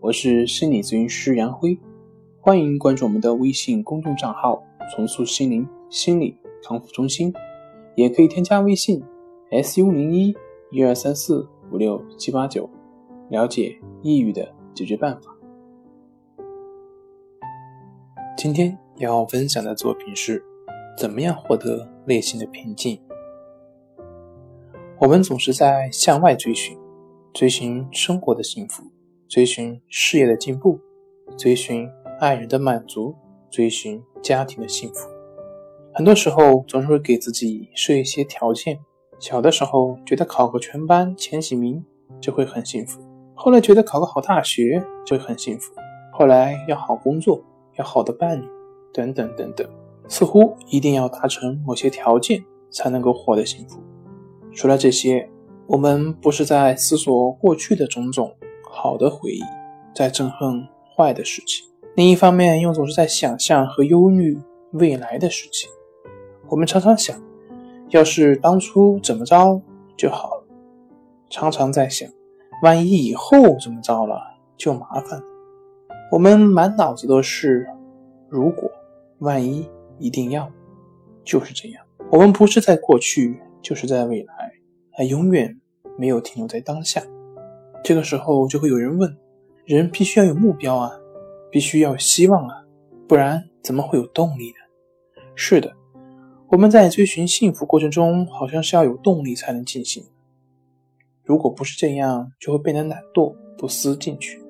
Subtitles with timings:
[0.00, 1.76] 我是心理咨询师杨辉。
[2.40, 4.62] 欢迎关注我们的微信公众账号
[4.94, 7.34] “重塑心灵心理康复中心”，
[7.96, 9.02] 也可以添加微信
[9.50, 10.32] “su 零一
[10.70, 12.70] 一二三四五六七八九”，
[13.28, 15.36] 了解抑郁的解决办法。
[18.36, 20.40] 今天要分享的作品是：
[20.96, 23.00] 怎么样获得内心的平静？
[25.00, 26.78] 我们总是在向外追寻，
[27.32, 28.84] 追寻生活的幸福，
[29.28, 30.80] 追寻事业的进步，
[31.36, 31.88] 追寻。
[32.20, 33.14] 爱人的满足，
[33.48, 35.08] 追寻家庭的幸福，
[35.94, 38.80] 很多时候总是会给自己设一些条件。
[39.20, 41.84] 小的时候觉得考个全班前几名
[42.20, 43.00] 就会很幸福，
[43.36, 45.72] 后来觉得考个好大学就会很幸福，
[46.12, 47.40] 后来要好工作，
[47.76, 48.44] 要好的伴侣，
[48.92, 49.64] 等等等等，
[50.08, 53.80] 似乎一定要达成某些条件才能够获得幸福。
[54.52, 55.30] 除了这些，
[55.68, 58.34] 我们不是在思索过去的种种
[58.80, 59.42] 好的回忆，
[59.92, 61.68] 在憎恨坏的事情。
[61.96, 64.38] 另一方面，又总是在想象和忧虑
[64.74, 65.68] 未来的事情。
[66.48, 67.20] 我们常常想，
[67.88, 69.60] 要是当初怎么着
[69.96, 70.44] 就好了；
[71.28, 72.08] 常常在想，
[72.62, 74.16] 万一以后怎么着了
[74.56, 75.24] 就麻烦了。
[76.12, 77.66] 我们满脑子都是
[78.30, 78.70] “如果
[79.18, 80.48] ”“万一”“一定要”，
[81.24, 81.84] 就是这样。
[82.12, 84.52] 我们不是在过去，就是在未来，
[84.92, 85.60] 还永远
[85.98, 87.02] 没有停留在当下。
[87.82, 89.16] 这个时候，就会有人问：
[89.64, 90.90] 人必须要有目标啊！
[91.50, 92.64] 必须要有希望啊，
[93.08, 95.22] 不然怎么会有动力呢？
[95.34, 95.72] 是的，
[96.48, 100.04] 我们在追寻幸福过程中，好像是要有动力才能进行。
[101.24, 104.42] 如果不是这样，就会变得懒惰、不思进取。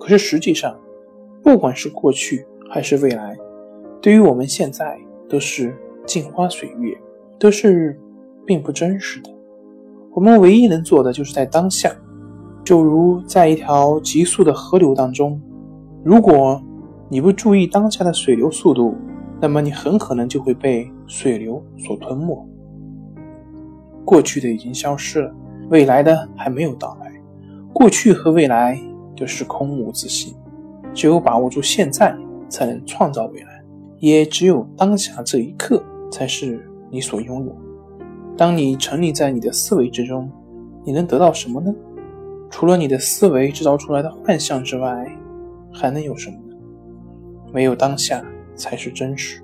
[0.00, 0.76] 可是实际上，
[1.42, 3.36] 不管是过去还是未来，
[4.00, 4.98] 对于我们现在
[5.28, 5.76] 都是
[6.06, 6.96] 镜花水月，
[7.38, 7.98] 都是
[8.44, 9.30] 并不真实的。
[10.12, 11.94] 我们唯一能做的，就是在当下，
[12.66, 15.40] 就如在一条急速的河流当中。
[16.02, 16.60] 如果
[17.08, 18.92] 你不注意当下的水流速度，
[19.40, 22.44] 那么你很可能就会被水流所吞没。
[24.04, 25.32] 过去的已经消失了，
[25.70, 27.12] 未来的还没有到来。
[27.72, 28.76] 过去和未来
[29.16, 30.34] 都是空无自信，
[30.92, 32.16] 只有把握住现在，
[32.48, 33.62] 才能创造未来。
[34.00, 37.56] 也只有当下这一刻，才是你所拥有。
[38.36, 40.28] 当你沉溺在你的思维之中，
[40.84, 41.72] 你能得到什么呢？
[42.50, 45.06] 除了你的思维制造出来的幻象之外。
[45.78, 46.56] 还能有什么呢？
[47.52, 48.24] 没有当下
[48.54, 49.42] 才是真实。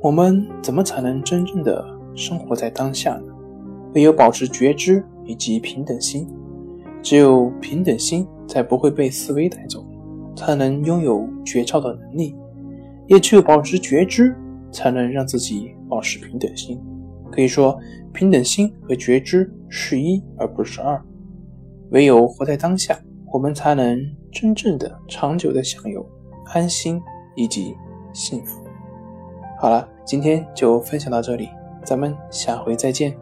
[0.00, 1.84] 我们怎么才能真正的
[2.14, 3.34] 生活在当下呢？
[3.92, 6.28] 唯有保持觉知以及平等心。
[7.02, 9.84] 只有平等心，才不会被思维带走，
[10.36, 12.36] 才能拥有觉照的能力。
[13.08, 14.32] 也只有保持觉知，
[14.70, 16.80] 才能让自己保持平等心。
[17.32, 17.76] 可以说，
[18.12, 21.02] 平等心和觉知是一而不是二。
[21.90, 22.98] 唯有活在当下。
[23.32, 24.00] 我们才能
[24.30, 26.04] 真正的、长久的享有
[26.52, 27.00] 安心
[27.34, 27.74] 以及
[28.12, 28.62] 幸福。
[29.58, 31.48] 好了，今天就分享到这里，
[31.84, 33.16] 咱们下回再见。